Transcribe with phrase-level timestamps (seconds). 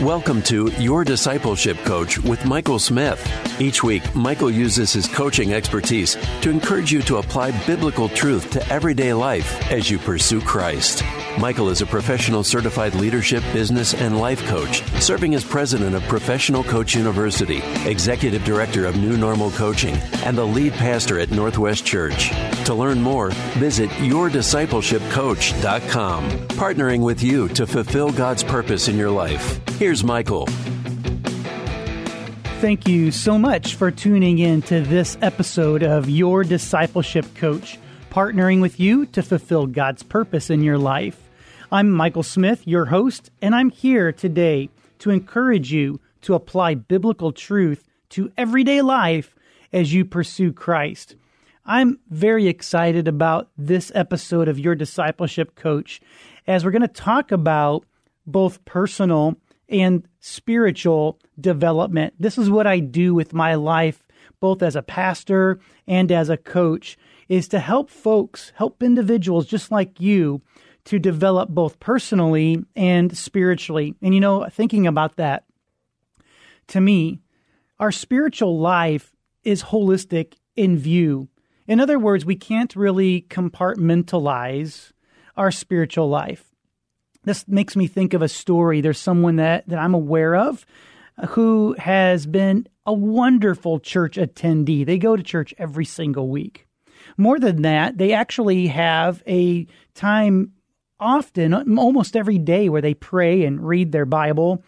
[0.00, 3.20] Welcome to Your Discipleship Coach with Michael Smith.
[3.60, 8.68] Each week, Michael uses his coaching expertise to encourage you to apply biblical truth to
[8.72, 11.04] everyday life as you pursue Christ.
[11.38, 16.64] Michael is a professional certified leadership, business, and life coach, serving as president of Professional
[16.64, 22.32] Coach University, executive director of New Normal Coaching, and the lead pastor at Northwest Church.
[22.66, 29.60] To learn more, visit yourdiscipleshipcoach.com, partnering with you to fulfill God's purpose in your life.
[29.78, 30.46] Here's Michael.
[32.60, 38.60] Thank you so much for tuning in to this episode of Your Discipleship Coach, partnering
[38.60, 41.20] with you to fulfill God's purpose in your life.
[41.72, 44.68] I'm Michael Smith, your host, and I'm here today
[45.00, 49.34] to encourage you to apply biblical truth to everyday life
[49.72, 51.16] as you pursue Christ.
[51.64, 56.00] I'm very excited about this episode of Your Discipleship Coach
[56.44, 57.84] as we're going to talk about
[58.26, 59.36] both personal
[59.68, 62.14] and spiritual development.
[62.18, 64.02] This is what I do with my life,
[64.40, 69.70] both as a pastor and as a coach, is to help folks, help individuals just
[69.70, 70.42] like you
[70.86, 73.94] to develop both personally and spiritually.
[74.02, 75.44] And you know, thinking about that,
[76.68, 77.20] to me,
[77.78, 81.28] our spiritual life is holistic in view.
[81.66, 84.92] In other words, we can't really compartmentalize
[85.36, 86.52] our spiritual life.
[87.24, 88.80] This makes me think of a story.
[88.80, 90.66] There's someone that, that I'm aware of
[91.16, 94.84] uh, who has been a wonderful church attendee.
[94.84, 96.66] They go to church every single week.
[97.16, 100.52] More than that, they actually have a time
[100.98, 104.64] often, almost every day, where they pray and read their Bible.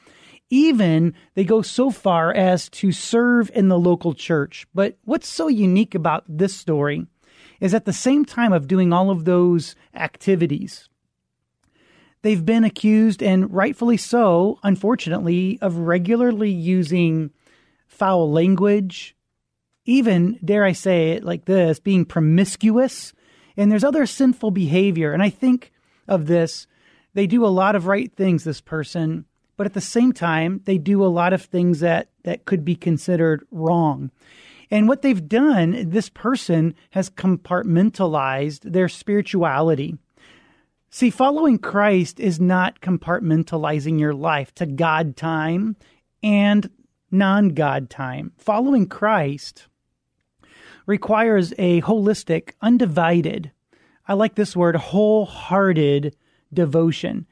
[0.51, 4.67] Even they go so far as to serve in the local church.
[4.75, 7.07] But what's so unique about this story
[7.61, 10.89] is at the same time of doing all of those activities,
[12.23, 17.31] they've been accused, and rightfully so, unfortunately, of regularly using
[17.87, 19.17] foul language,
[19.87, 23.13] even, dare I say it like this, being promiscuous.
[23.57, 25.13] And there's other sinful behavior.
[25.13, 25.73] And I think
[26.09, 26.67] of this,
[27.13, 29.27] they do a lot of right things, this person,
[29.57, 32.75] but at the same time, they do a lot of things that, that could be
[32.75, 34.11] considered wrong.
[34.71, 39.97] And what they've done, this person has compartmentalized their spirituality.
[40.91, 45.77] See, following Christ is not compartmentalizing your life to God time
[46.23, 46.71] and
[47.11, 48.33] non God time.
[48.39, 49.67] Following Christ
[50.87, 53.51] requires a holistic, undivided,
[54.07, 56.15] I like this word, wholehearted
[56.53, 57.27] devotion.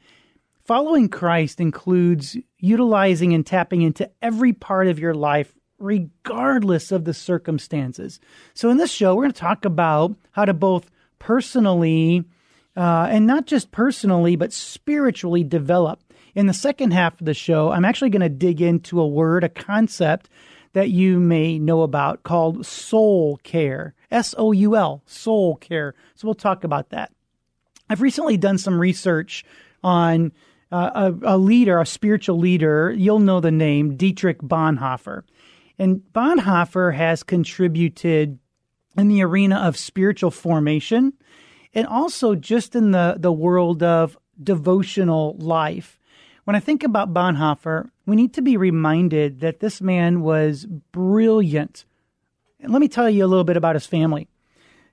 [0.65, 7.15] Following Christ includes utilizing and tapping into every part of your life, regardless of the
[7.15, 8.21] circumstances.
[8.55, 12.25] So, in this show, we're going to talk about how to both personally,
[12.77, 16.01] uh, and not just personally, but spiritually develop.
[16.35, 19.43] In the second half of the show, I'm actually going to dig into a word,
[19.43, 20.29] a concept
[20.75, 23.95] that you may know about called soul care.
[24.13, 25.97] S O U L, soul care.
[26.15, 27.13] So we'll talk about that.
[27.91, 29.45] I've recently done some research
[29.83, 30.33] on
[30.73, 32.93] uh, a, a, leader, a spiritual leader.
[32.93, 35.23] You'll know the name Dietrich Bonhoeffer.
[35.79, 38.39] And Bonhoeffer has contributed
[38.97, 41.13] in the arena of spiritual formation
[41.75, 45.99] and also just in the, the world of devotional life.
[46.45, 51.85] When I think about Bonhoeffer, we need to be reminded that this man was brilliant.
[52.61, 54.29] And let me tell you a little bit about his family.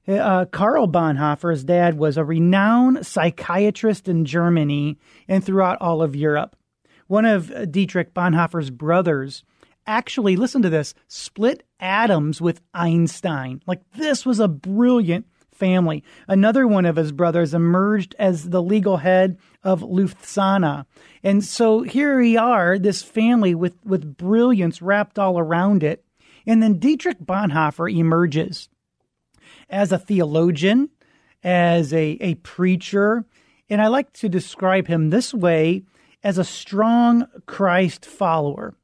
[0.10, 4.98] Uh, Karl Bonhoeffer, his dad, was a renowned psychiatrist in Germany
[5.28, 6.56] and throughout all of Europe.
[7.06, 9.44] One of Dietrich Bonhoeffer's brothers
[9.86, 13.62] actually, listen to this, split atoms with Einstein.
[13.68, 16.04] Like, this was a brilliant family.
[16.28, 20.86] Another one of his brothers emerged as the legal head of Lufthansa.
[21.24, 26.06] And so here we are, this family with, with brilliance wrapped all around it.
[26.48, 28.70] And then Dietrich Bonhoeffer emerges
[29.70, 30.90] as a theologian,
[31.44, 33.26] as a, a preacher.
[33.70, 35.84] And I like to describe him this way
[36.24, 38.76] as a strong Christ follower.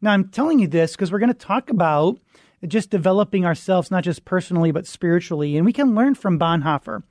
[0.00, 2.18] Now, I'm telling you this because we're going to talk about
[2.66, 5.56] just developing ourselves, not just personally, but spiritually.
[5.56, 7.02] And we can learn from Bonhoeffer.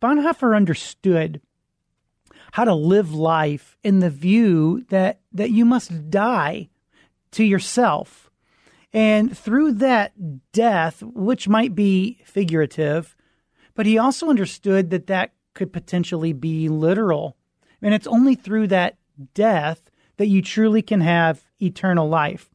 [0.00, 1.40] Bonhoeffer understood
[2.52, 6.68] how to live life in the view that that you must die
[7.32, 8.25] to yourself.
[8.96, 10.14] And through that
[10.52, 13.14] death, which might be figurative,
[13.74, 17.36] but he also understood that that could potentially be literal.
[17.82, 18.96] And it's only through that
[19.34, 22.48] death that you truly can have eternal life.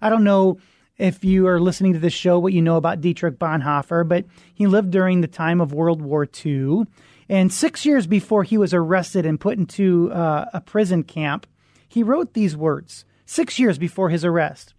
[0.00, 0.58] I don't know
[0.98, 4.24] if you are listening to this show what you know about Dietrich Bonhoeffer, but
[4.54, 6.84] he lived during the time of World War II.
[7.28, 11.48] And six years before he was arrested and put into uh, a prison camp,
[11.88, 14.74] he wrote these words six years before his arrest.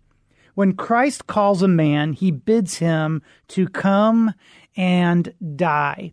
[0.60, 4.34] When Christ calls a man, he bids him to come
[4.76, 6.12] and die.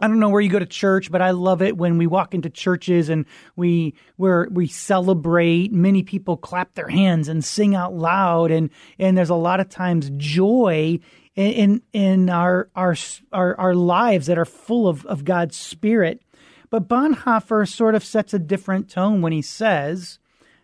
[0.00, 2.34] I don't know where you go to church, but I love it when we walk
[2.34, 5.72] into churches and we where we celebrate.
[5.72, 9.68] Many people clap their hands and sing out loud, and and there's a lot of
[9.68, 10.98] times joy
[11.36, 12.96] in in, our, our
[13.30, 16.24] our our lives that are full of of God's Spirit.
[16.70, 20.18] But Bonhoeffer sort of sets a different tone when he says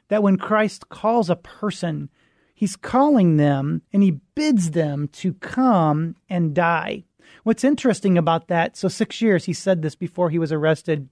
[0.09, 2.11] that when Christ calls a person,
[2.63, 7.03] he's calling them and he bids them to come and die.
[7.43, 11.09] What's interesting about that, so six years, he said this before he was arrested.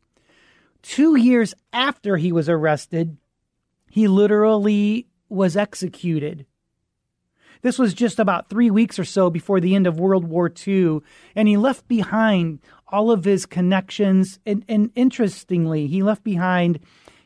[0.81, 3.17] Two years after he was arrested,
[3.91, 6.47] he literally was executed.
[7.63, 11.01] This was just about three weeks or so before the end of World War II,
[11.35, 14.39] and he left behind all of his connections.
[14.47, 16.79] And, and interestingly, he left behind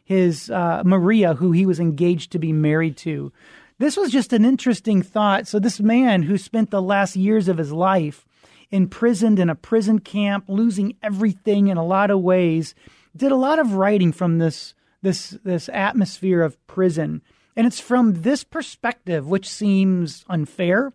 [0.02, 3.30] his uh, Maria, who he was engaged to be married to.
[3.78, 5.48] This was just an interesting thought.
[5.48, 8.26] So, this man who spent the last years of his life
[8.70, 12.74] imprisoned in a prison camp, losing everything in a lot of ways,
[13.16, 17.22] did a lot of writing from this this this atmosphere of prison.
[17.56, 20.92] And it's from this perspective which seems unfair,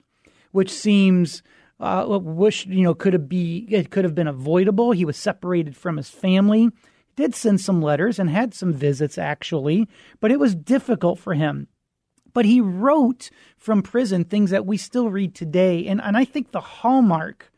[0.51, 1.41] which seems
[1.79, 4.91] uh, wish you know could have be it could have been avoidable.
[4.91, 6.69] He was separated from his family.
[7.15, 9.89] Did send some letters and had some visits actually,
[10.21, 11.67] but it was difficult for him.
[12.39, 16.53] But he wrote from prison things that we still read today, and and I think
[16.53, 17.51] the hallmark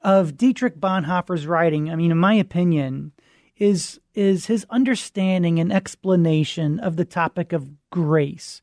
[0.00, 3.12] of Dietrich Bonhoeffer's writing, I mean, in my opinion,
[3.58, 8.62] is is his understanding and explanation of the topic of grace.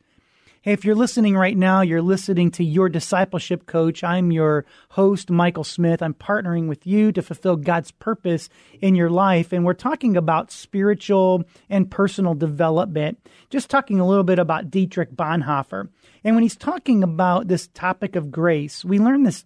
[0.61, 4.03] Hey, if you're listening right now, you're listening to your discipleship coach.
[4.03, 6.01] I'm your host, Michael Smith.
[6.01, 8.50] I'm partnering with you to fulfill God's purpose
[8.81, 9.53] in your life.
[9.53, 15.13] And we're talking about spiritual and personal development, just talking a little bit about Dietrich
[15.13, 15.88] Bonhoeffer.
[16.25, 19.45] And when he's talking about this topic of grace, we learn this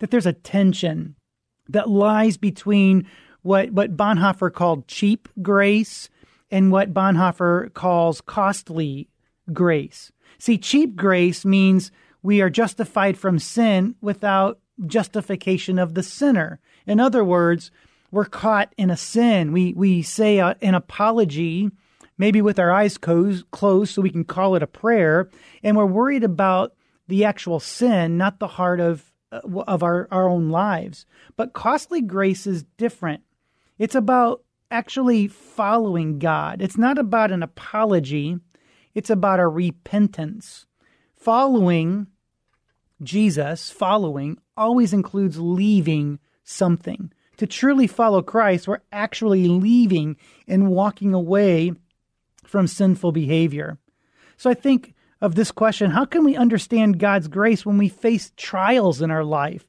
[0.00, 1.14] that there's a tension
[1.68, 3.06] that lies between
[3.42, 6.08] what, what Bonhoeffer called cheap grace
[6.50, 9.08] and what Bonhoeffer calls costly
[9.52, 10.10] grace.
[10.38, 11.90] See, cheap grace means
[12.22, 16.60] we are justified from sin without justification of the sinner.
[16.86, 17.70] In other words,
[18.10, 19.52] we're caught in a sin.
[19.52, 21.70] We, we say a, an apology,
[22.16, 25.28] maybe with our eyes closed, closed so we can call it a prayer,
[25.62, 26.74] and we're worried about
[27.08, 31.04] the actual sin, not the heart of uh, of our, our own lives.
[31.36, 33.22] But costly grace is different.
[33.78, 36.62] It's about actually following God.
[36.62, 38.38] It's not about an apology,
[38.98, 40.66] it's about a repentance.
[41.14, 42.08] Following
[43.00, 47.12] Jesus, following, always includes leaving something.
[47.36, 50.16] To truly follow Christ, we're actually leaving
[50.48, 51.74] and walking away
[52.42, 53.78] from sinful behavior.
[54.36, 58.32] So I think of this question how can we understand God's grace when we face
[58.36, 59.64] trials in our life?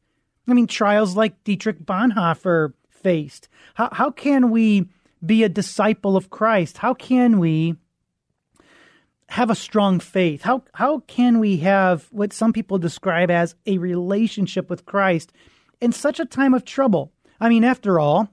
[0.47, 3.47] I mean, trials like Dietrich Bonhoeffer faced.
[3.75, 4.89] How, how can we
[5.23, 6.79] be a disciple of Christ?
[6.79, 7.75] How can we
[9.29, 10.41] have a strong faith?
[10.41, 15.31] How, how can we have what some people describe as a relationship with Christ
[15.79, 17.11] in such a time of trouble?
[17.39, 18.29] I mean, after all,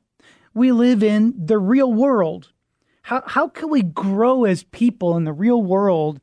[0.54, 2.52] we live in the real world.
[3.02, 6.20] How, how can we grow as people in the real world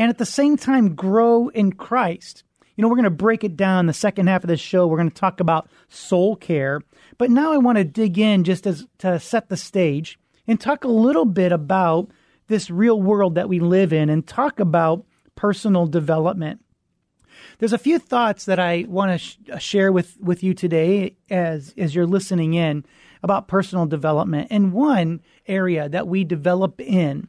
[0.00, 2.42] and at the same time grow in Christ.
[2.74, 4.86] You know, we're going to break it down the second half of this show.
[4.86, 6.80] We're going to talk about soul care.
[7.18, 10.84] But now I want to dig in just as to set the stage and talk
[10.84, 12.10] a little bit about
[12.50, 16.62] this real world that we live in and talk about personal development.
[17.58, 21.72] There's a few thoughts that I want to sh- share with, with you today as,
[21.78, 22.84] as you're listening in
[23.22, 24.48] about personal development.
[24.50, 27.28] And one area that we develop in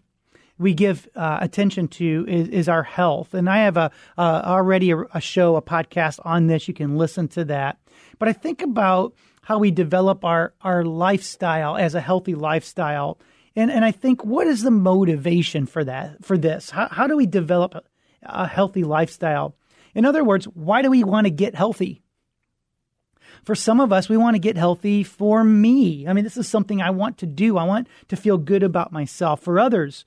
[0.57, 3.33] we give uh, attention to is, is, our health.
[3.33, 6.67] And I have a uh, already a, a, show, a podcast on this.
[6.67, 7.79] You can listen to that.
[8.19, 13.17] But I think about how we develop our our lifestyle as a healthy lifestyle,
[13.55, 16.69] and and I think what is the motivation for that for this?
[16.69, 17.85] How how do we develop
[18.23, 19.55] a, healthy lifestyle?
[19.93, 22.01] In other words, why do we want to get healthy?
[23.43, 26.07] for some of us, we want to get healthy for me.
[26.07, 27.57] I mean, this is something I want to do.
[27.57, 29.41] I want to feel good about myself.
[29.41, 30.05] For others,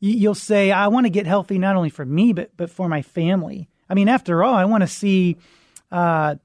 [0.00, 3.02] you'll say, I want to get healthy not only for me, but, but for my
[3.02, 3.68] family.
[3.88, 5.36] I mean, after all, I want to see,
[5.92, 6.36] uh,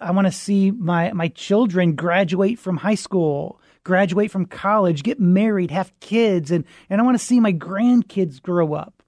[0.00, 5.20] I want to see my, my children graduate from high school, graduate from college, get
[5.20, 9.02] married, have kids, and, and I want to see my grandkids grow up.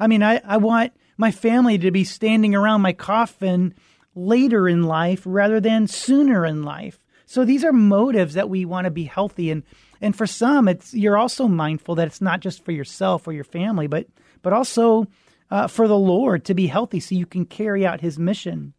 [0.00, 3.74] I mean, I, I want my family to be standing around my coffin
[4.14, 6.98] later in life rather than sooner in life.
[7.26, 9.62] So these are motives that we want to be healthy and
[10.00, 13.44] and for some it's you're also mindful that it's not just for yourself or your
[13.44, 14.06] family but
[14.42, 15.06] but also
[15.50, 18.74] uh, for the Lord to be healthy so you can carry out his mission.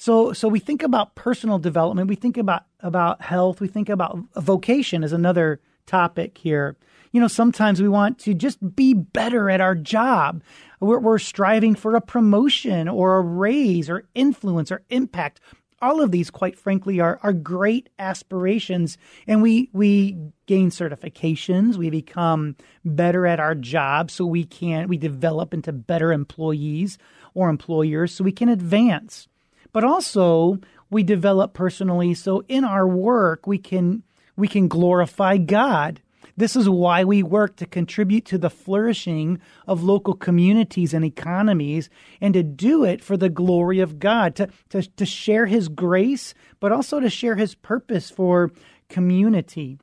[0.00, 4.18] So so we think about personal development, we think about about health, we think about
[4.34, 6.78] vocation as another topic here.
[7.12, 10.42] You know, sometimes we want to just be better at our job.
[10.80, 15.38] We're, we're striving for a promotion or a raise or influence or impact
[15.82, 18.96] all of these, quite frankly, are, are great aspirations.
[19.26, 20.16] And we, we
[20.46, 21.76] gain certifications.
[21.76, 26.96] We become better at our job so we can, we develop into better employees
[27.34, 29.28] or employers so we can advance.
[29.72, 30.58] But also
[30.90, 34.02] we develop personally so in our work we can,
[34.36, 36.00] we can glorify God.
[36.36, 41.90] This is why we work to contribute to the flourishing of local communities and economies
[42.20, 46.32] and to do it for the glory of God, to, to, to share His grace,
[46.58, 48.50] but also to share His purpose for
[48.88, 49.78] community.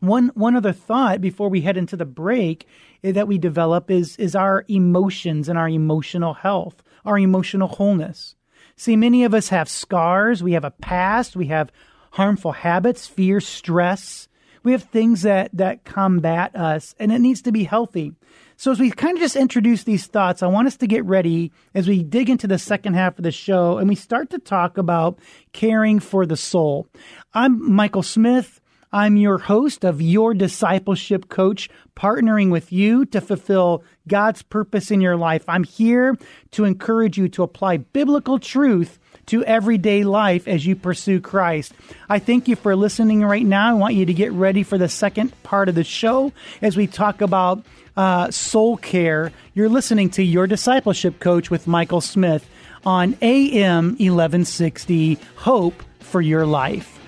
[0.00, 2.66] One, one other thought before we head into the break
[3.02, 8.34] that we develop is, is our emotions and our emotional health, our emotional wholeness.
[8.76, 11.70] See, many of us have scars, we have a past, we have
[12.12, 14.28] harmful habits, fear, stress,
[14.62, 18.14] we have things that that combat us, and it needs to be healthy.
[18.56, 21.52] So as we kind of just introduce these thoughts, I want us to get ready
[21.74, 24.78] as we dig into the second half of the show and we start to talk
[24.78, 25.18] about
[25.52, 26.86] caring for the soul.
[27.34, 28.60] I'm Michael Smith.
[28.94, 35.00] I'm your host of Your Discipleship Coach, partnering with you to fulfill God's purpose in
[35.00, 35.42] your life.
[35.48, 36.16] I'm here
[36.52, 41.72] to encourage you to apply biblical truth to everyday life as you pursue Christ.
[42.08, 43.70] I thank you for listening right now.
[43.70, 46.32] I want you to get ready for the second part of the show
[46.62, 47.64] as we talk about
[47.96, 49.32] uh, soul care.
[49.54, 52.48] You're listening to Your Discipleship Coach with Michael Smith
[52.86, 57.00] on AM 1160 Hope for Your Life.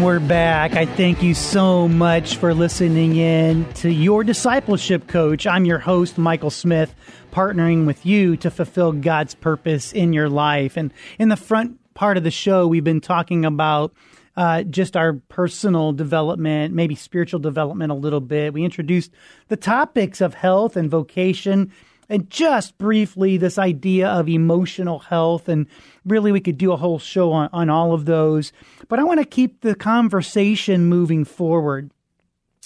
[0.00, 0.76] We're back.
[0.76, 5.46] I thank you so much for listening in to your discipleship coach.
[5.46, 6.94] I'm your host, Michael Smith,
[7.32, 10.78] partnering with you to fulfill God's purpose in your life.
[10.78, 13.92] And in the front part of the show, we've been talking about
[14.38, 18.54] uh, just our personal development, maybe spiritual development a little bit.
[18.54, 19.10] We introduced
[19.48, 21.72] the topics of health and vocation
[22.10, 25.66] and just briefly this idea of emotional health and
[26.04, 28.52] really we could do a whole show on, on all of those.
[28.88, 31.92] But i want to keep the conversation moving forward.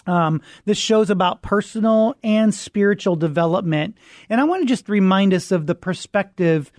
[0.07, 3.97] Um, this show's about personal and spiritual development.
[4.29, 6.73] And i want to just remind us of the perspective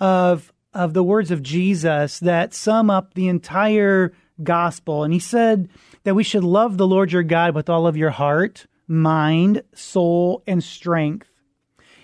[0.00, 4.12] of of the words of jesus that sum up the entire
[4.42, 5.04] gospel.
[5.04, 5.68] And he said
[6.04, 10.42] that we should love the lord your god with all of your heart mind soul
[10.46, 11.31] and strength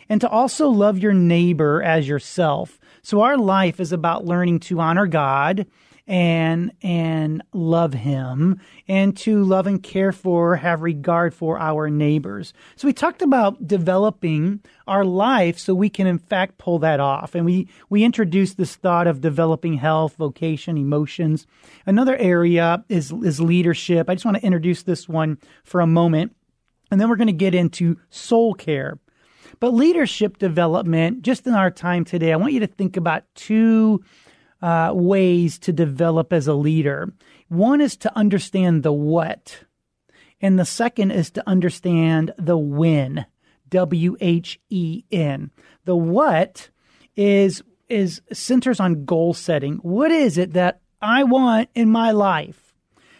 [0.09, 2.79] and to also love your neighbor as yourself.
[3.03, 5.67] So our life is about learning to honor God
[6.09, 12.55] and and love him and to love and care for have regard for our neighbors.
[12.77, 17.35] So we talked about developing our life so we can in fact pull that off.
[17.35, 21.47] And we we introduced this thought of developing health vocation emotions.
[21.85, 24.09] Another area is is leadership.
[24.09, 26.35] I just want to introduce this one for a moment.
[26.91, 28.99] And then we're going to get into soul care
[29.61, 34.03] but leadership development, just in our time today, I want you to think about two
[34.62, 37.12] uh, ways to develop as a leader.
[37.49, 39.65] One is to understand the what,
[40.41, 43.27] and the second is to understand the when.
[43.71, 45.50] W H E N.
[45.85, 46.71] The what
[47.17, 49.77] is is centers on goal setting.
[49.77, 52.75] What is it that I want in my life?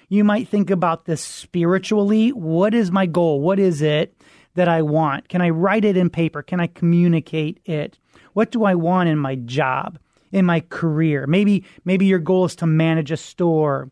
[0.09, 2.31] You might think about this spiritually.
[2.31, 3.41] What is my goal?
[3.41, 4.15] What is it?
[4.59, 5.29] That I want?
[5.29, 6.43] Can I write it in paper?
[6.43, 7.99] Can I communicate it?
[8.35, 9.99] What do I want in my job,
[10.33, 11.27] in my career?
[11.27, 13.91] Maybe maybe your goal is to manage a store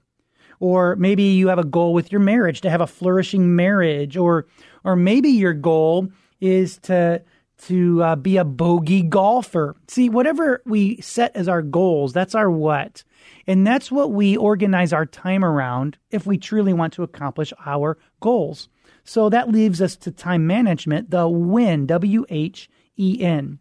[0.60, 4.46] or maybe you have a goal with your marriage to have a flourishing marriage or
[4.84, 6.08] or maybe your goal
[6.40, 7.22] is to
[7.58, 9.76] to uh, be a bogey golfer.
[9.88, 13.02] See, whatever we set as our goals, that's our what.
[13.46, 17.96] And that's what we organize our time around if we truly want to accomplish our
[18.20, 18.68] goals.
[19.06, 23.60] So that leaves us to time management, the WHEN, W H E N.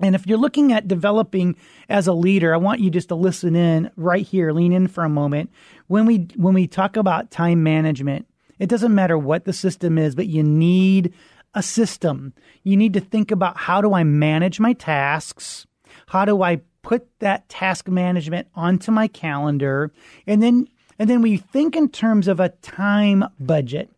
[0.00, 1.54] And if you're looking at developing
[1.88, 5.04] as a leader, I want you just to listen in right here, lean in for
[5.04, 5.50] a moment.
[5.86, 8.26] When we when we talk about time management,
[8.58, 11.12] it doesn't matter what the system is, but you need
[11.54, 12.32] a system.
[12.62, 15.66] You need to think about how do I manage my tasks?
[16.06, 19.92] How do I put that task management onto my calendar?
[20.26, 23.90] And then and then we think in terms of a time budget.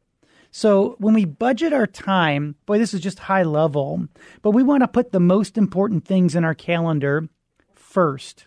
[0.50, 4.06] So when we budget our time, boy, this is just high level,
[4.42, 7.28] but we want to put the most important things in our calendar
[7.74, 8.46] first.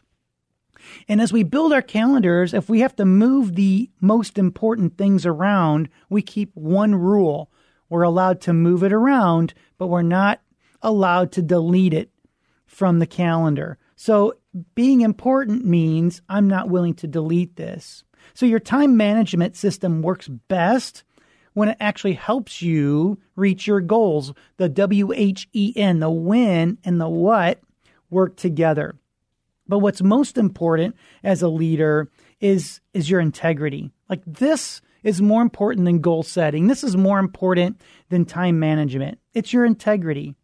[1.08, 5.26] And as we build our calendars, if we have to move the most important things
[5.26, 7.52] around, we keep one rule.
[7.90, 10.42] We're allowed to move it around, but we're not
[10.82, 12.10] allowed to delete it
[12.66, 13.78] from the calendar.
[13.96, 14.36] So
[14.74, 18.04] being important means I'm not willing to delete this.
[18.34, 21.04] So your time management system works best
[21.54, 24.34] when it actually helps you reach your goals.
[24.58, 27.60] The W H E N, the when and the what
[28.10, 28.96] work together.
[29.68, 33.92] But what's most important as a leader is is your integrity.
[34.10, 36.68] Like this is more important than goal setting.
[36.68, 39.20] This is more important than time management.
[39.34, 40.36] It's your integrity.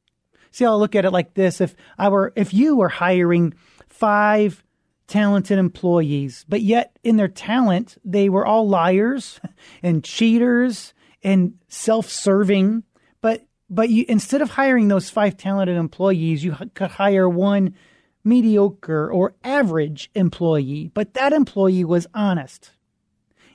[0.52, 1.62] See, I'll look at it like this.
[1.62, 3.54] If I were if you were hiring
[3.90, 4.64] five
[5.08, 9.40] talented employees, but yet in their talent, they were all liars
[9.84, 10.94] and cheaters
[11.28, 12.84] and self-serving.
[13.20, 17.76] But but you instead of hiring those five talented employees, you could hire one
[18.24, 20.90] mediocre or average employee.
[20.94, 22.72] But that employee was honest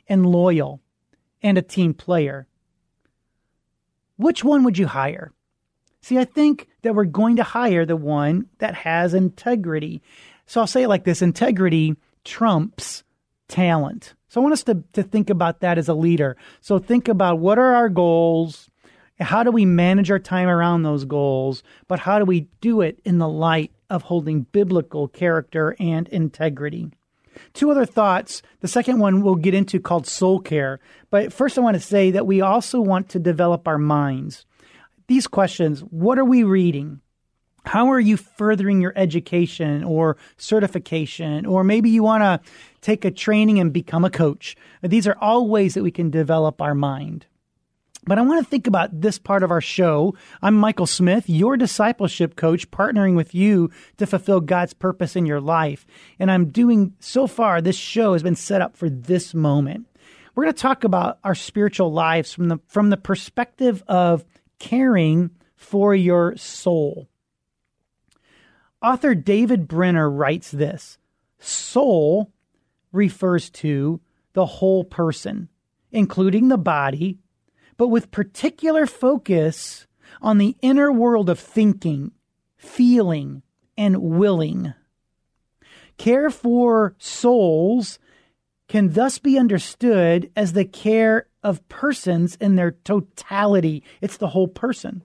[0.06, 0.82] and loyal
[1.42, 2.46] and a team player.
[4.16, 5.32] Which one would you hire?
[6.02, 10.02] See, I think that we're going to hire the one that has integrity.
[10.46, 13.02] So I'll say it like this integrity trumps
[13.48, 14.14] talent.
[14.32, 16.38] So I want us to, to think about that as a leader.
[16.62, 18.70] So think about what are our goals?
[19.20, 21.62] How do we manage our time around those goals?
[21.86, 26.92] But how do we do it in the light of holding biblical character and integrity?
[27.52, 28.40] Two other thoughts.
[28.60, 30.80] The second one we'll get into called soul care.
[31.10, 34.46] But first, I want to say that we also want to develop our minds.
[35.08, 37.02] These questions what are we reading?
[37.64, 41.46] How are you furthering your education or certification?
[41.46, 44.56] Or maybe you want to take a training and become a coach.
[44.82, 47.26] These are all ways that we can develop our mind.
[48.04, 50.16] But I want to think about this part of our show.
[50.42, 55.40] I'm Michael Smith, your discipleship coach, partnering with you to fulfill God's purpose in your
[55.40, 55.86] life.
[56.18, 59.86] And I'm doing so far, this show has been set up for this moment.
[60.34, 64.24] We're going to talk about our spiritual lives from the, from the perspective of
[64.58, 67.08] caring for your soul.
[68.82, 70.98] Author David Benner writes this
[71.38, 72.32] Soul
[72.90, 74.00] refers to
[74.32, 75.48] the whole person,
[75.92, 77.18] including the body,
[77.76, 79.86] but with particular focus
[80.20, 82.12] on the inner world of thinking,
[82.56, 83.42] feeling,
[83.76, 84.74] and willing.
[85.96, 87.98] Care for souls
[88.68, 93.84] can thus be understood as the care of persons in their totality.
[94.00, 95.04] It's the whole person.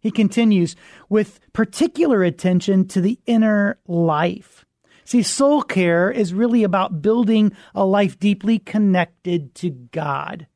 [0.00, 0.76] He continues
[1.08, 4.64] with particular attention to the inner life.
[5.04, 10.46] See, soul care is really about building a life deeply connected to God.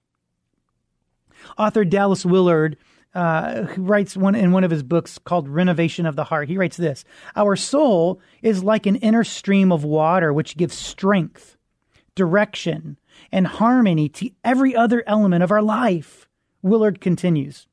[1.58, 2.76] Author Dallas Willard
[3.14, 6.48] uh, writes one in one of his books called Renovation of the Heart.
[6.48, 11.56] He writes this: Our soul is like an inner stream of water which gives strength,
[12.14, 12.98] direction,
[13.30, 16.28] and harmony to every other element of our life.
[16.62, 17.66] Willard continues.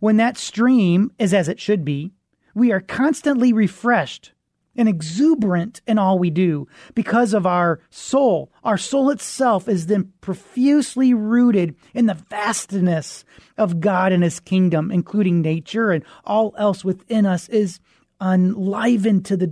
[0.00, 2.12] When that stream is as it should be,
[2.54, 4.32] we are constantly refreshed
[4.76, 8.52] and exuberant in all we do because of our soul.
[8.62, 13.24] Our soul itself is then profusely rooted in the vastness
[13.56, 17.80] of God and His kingdom, including nature and all else within us is
[18.20, 19.46] enlivened to the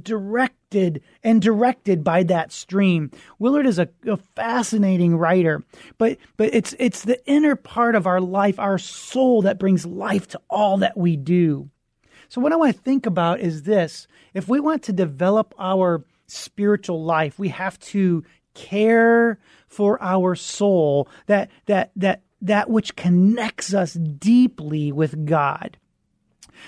[0.74, 3.10] and directed by that stream.
[3.38, 5.62] Willard is a, a, fascinating writer,
[5.98, 10.28] but but it's it's the inner part of our life, our soul that brings life
[10.28, 11.70] to all that we do.
[12.28, 14.06] So what I want to think about is this.
[14.32, 21.08] If we want to develop our spiritual life, we have to care for our soul,
[21.26, 25.76] that that that that which connects us deeply with God.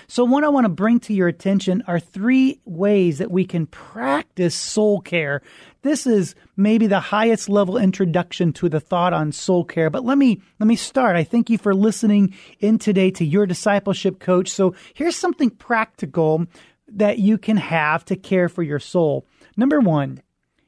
[0.06, 3.66] So, what I want to bring to your attention are three ways that we can
[3.66, 5.42] practice soul care.
[5.82, 10.18] This is maybe the highest level introduction to the thought on soul care, but let
[10.18, 11.16] me let me start.
[11.16, 14.48] I thank you for listening in today to your discipleship coach.
[14.48, 16.46] So, here's something practical
[16.88, 19.26] that you can have to care for your soul.
[19.56, 20.22] Number 1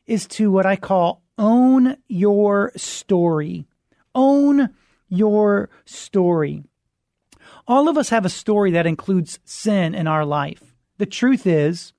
[0.06, 3.66] is to what I call own your story.
[4.14, 4.70] Own
[5.08, 6.64] your story.
[7.68, 10.74] All of us have a story that includes sin in our life.
[10.96, 11.92] The truth is,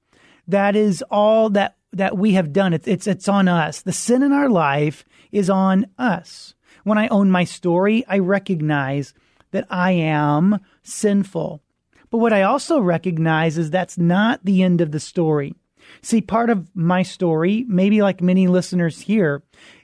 [0.48, 2.74] that is all that that we have done.
[2.74, 3.82] It's, it's, it's on us.
[3.82, 6.54] The sin in our life is on us.
[6.84, 9.14] When I own my story, I recognize
[9.52, 11.64] that I am sinful.
[12.12, 15.56] But what I also recognize is that's not the end of the story.
[16.04, 19.42] See, part of my story, maybe like many listeners here,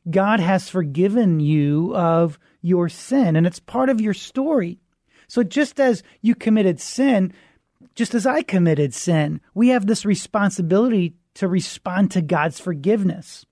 [0.07, 4.79] God has forgiven you of your sin, and it's part of your story.
[5.27, 7.33] So just as you committed sin,
[7.95, 13.45] just as I committed sin, we have this responsibility to respond to God's forgiveness.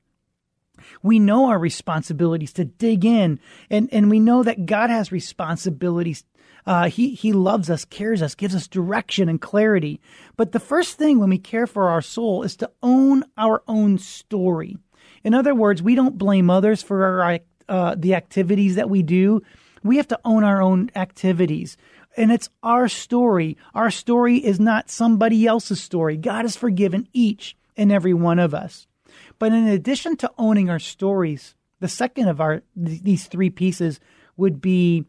[1.01, 6.23] We know our responsibilities to dig in, and, and we know that God has responsibilities.
[6.65, 10.01] Uh, he, he loves us, cares us, gives us direction and clarity.
[10.35, 13.97] But the first thing when we care for our soul is to own our own
[13.97, 14.77] story.
[15.23, 19.41] In other words, we don't blame others for our, uh, the activities that we do.
[19.83, 21.77] We have to own our own activities.
[22.15, 23.57] And it's our story.
[23.73, 26.17] Our story is not somebody else's story.
[26.17, 28.87] God has forgiven each and every one of us.
[29.39, 33.99] But in addition to owning our stories, the second of our these three pieces
[34.37, 35.05] would be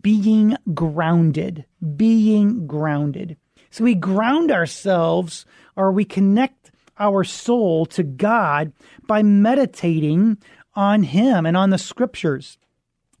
[0.00, 1.64] being grounded.
[1.96, 3.36] Being grounded.
[3.70, 8.72] So we ground ourselves or we connect our soul to God
[9.06, 10.38] by meditating
[10.74, 12.58] on Him and on the scriptures.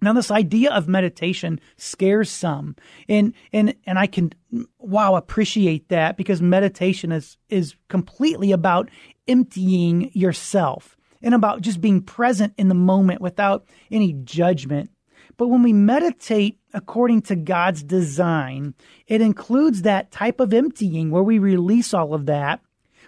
[0.02, 2.76] Now, this idea of meditation scares some,
[3.08, 4.32] and and and I can
[4.78, 8.88] wow appreciate that because meditation is is completely about
[9.28, 14.90] emptying yourself and about just being present in the moment without any judgment.
[15.36, 18.74] But when we meditate according to God's design,
[19.06, 22.60] it includes that type of emptying where we release all of that.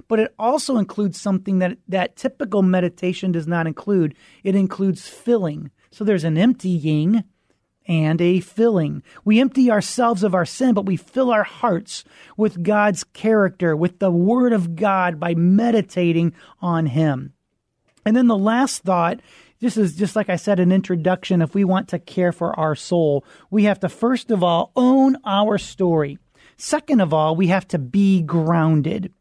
[0.08, 4.14] But it also includes something that, that typical meditation does not include.
[4.42, 5.70] It includes filling.
[5.92, 7.22] So there's an emptying
[7.86, 9.02] and a filling.
[9.24, 12.04] We empty ourselves of our sin, but we fill our hearts
[12.36, 17.34] with God's character, with the Word of God by meditating on Him.
[18.04, 19.20] And then the last thought
[19.62, 21.40] this is just like I said, an introduction.
[21.40, 25.16] If we want to care for our soul, we have to first of all own
[25.24, 26.18] our story.
[26.56, 29.12] Second of all, we have to be grounded.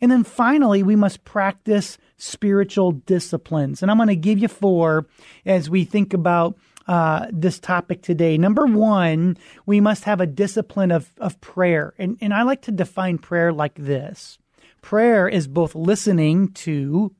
[0.00, 3.82] And then finally, we must practice spiritual disciplines.
[3.82, 5.06] And I'm going to give you four
[5.44, 6.56] as we think about
[6.86, 8.38] uh, this topic today.
[8.38, 11.94] Number one, we must have a discipline of, of prayer.
[11.98, 14.38] And, and I like to define prayer like this
[14.82, 17.14] prayer is both listening to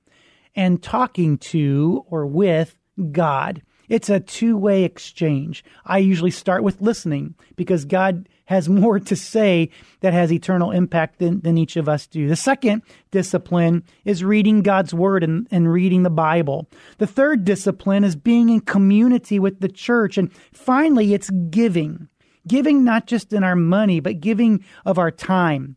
[0.54, 2.76] and talking to or with
[3.10, 3.62] God.
[3.92, 5.62] It's a two way exchange.
[5.84, 9.68] I usually start with listening because God has more to say
[10.00, 12.26] that has eternal impact than, than each of us do.
[12.26, 16.70] The second discipline is reading God's word and, and reading the Bible.
[16.96, 20.16] The third discipline is being in community with the church.
[20.16, 22.08] And finally, it's giving.
[22.48, 25.76] Giving not just in our money, but giving of our time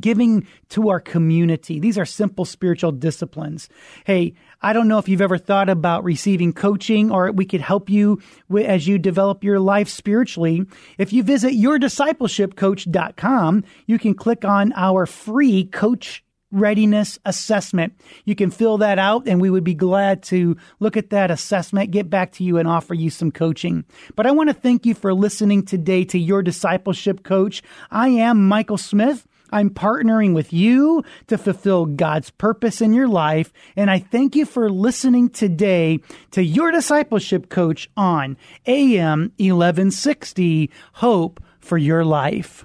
[0.00, 1.78] giving to our community.
[1.80, 3.68] These are simple spiritual disciplines.
[4.04, 7.90] Hey, I don't know if you've ever thought about receiving coaching or we could help
[7.90, 8.20] you
[8.56, 10.64] as you develop your life spiritually.
[10.98, 17.94] If you visit yourdiscipleshipcoach.com, you can click on our free coach readiness assessment.
[18.24, 21.90] You can fill that out and we would be glad to look at that assessment,
[21.90, 23.84] get back to you and offer you some coaching.
[24.14, 27.62] But I want to thank you for listening today to your discipleship coach.
[27.90, 29.26] I am Michael Smith.
[29.52, 33.52] I'm partnering with you to fulfill God's purpose in your life.
[33.76, 36.00] And I thank you for listening today
[36.32, 38.36] to your discipleship coach on
[38.66, 42.64] AM 1160 Hope for Your Life.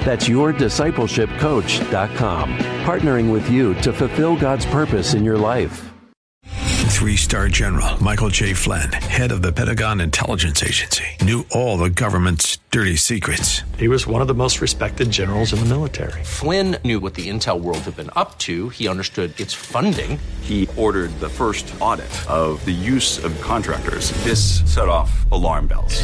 [0.01, 5.87] That's yourdiscipleshipcoach.com, partnering with you to fulfill God's purpose in your life.
[6.91, 8.53] Three star general Michael J.
[8.53, 13.63] Flynn, head of the Pentagon Intelligence Agency, knew all the government's dirty secrets.
[13.79, 16.23] He was one of the most respected generals in the military.
[16.23, 18.69] Flynn knew what the intel world had been up to.
[18.69, 20.19] He understood its funding.
[20.41, 24.11] He ordered the first audit of the use of contractors.
[24.23, 26.03] This set off alarm bells.